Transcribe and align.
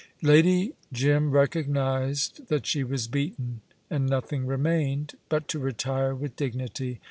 Lady 0.23 0.73
Jim 0.91 1.29
recognised 1.29 2.47
that 2.47 2.65
she 2.65 2.83
was 2.83 3.07
beaten, 3.07 3.61
and 3.87 4.07
nothing 4.07 4.47
remained, 4.47 5.13
but 5.29 5.47
to 5.47 5.59
retire 5.59 6.15
with 6.15 6.35
dignity. 6.35 6.99